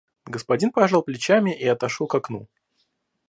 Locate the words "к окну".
2.07-2.47